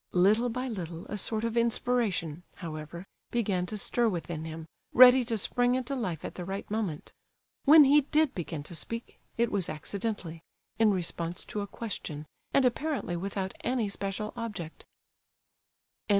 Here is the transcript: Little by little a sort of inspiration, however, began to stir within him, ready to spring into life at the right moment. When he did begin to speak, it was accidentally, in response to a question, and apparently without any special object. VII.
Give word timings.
Little 0.13 0.49
by 0.49 0.67
little 0.67 1.05
a 1.09 1.15
sort 1.15 1.43
of 1.43 1.55
inspiration, 1.55 2.41
however, 2.55 3.05
began 3.29 3.67
to 3.67 3.77
stir 3.77 4.09
within 4.09 4.45
him, 4.45 4.65
ready 4.93 5.23
to 5.25 5.37
spring 5.37 5.75
into 5.75 5.93
life 5.95 6.25
at 6.25 6.33
the 6.33 6.43
right 6.43 6.67
moment. 6.71 7.13
When 7.65 7.83
he 7.83 8.01
did 8.01 8.33
begin 8.33 8.63
to 8.63 8.73
speak, 8.73 9.19
it 9.37 9.51
was 9.51 9.69
accidentally, 9.69 10.41
in 10.79 10.89
response 10.89 11.45
to 11.45 11.61
a 11.61 11.67
question, 11.67 12.25
and 12.51 12.65
apparently 12.65 13.15
without 13.15 13.53
any 13.63 13.89
special 13.89 14.33
object. 14.35 14.85
VII. 16.07 16.09